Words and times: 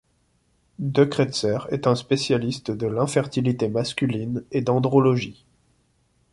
De 0.79 1.03
Kretser 1.05 1.59
est 1.69 1.85
un 1.85 1.93
spécialiste 1.93 2.71
de 2.71 2.87
l'infertilité 2.87 3.69
masculine 3.69 4.43
et 4.51 4.61
d'andrologie. 4.63 5.45